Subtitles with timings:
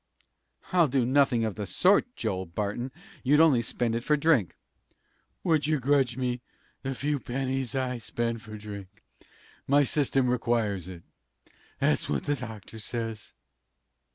[0.73, 2.91] "I'll do nothing of the sort, Joel Barton!
[3.21, 4.55] You'd only spend it for drink."
[5.43, 6.41] "Would you grudge me
[6.81, 9.03] the few pennies I spend for drink?
[9.67, 11.03] My system requires it.
[11.77, 13.35] That's what the doctor says."